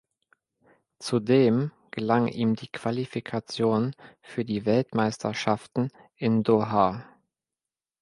Zudem 0.97 1.71
gelang 1.91 2.27
ihm 2.27 2.55
die 2.55 2.69
Qualifikation 2.69 3.95
für 4.23 4.43
die 4.45 4.65
Weltmeisterschaften 4.65 5.89
in 6.15 6.41
Doha. 6.41 7.05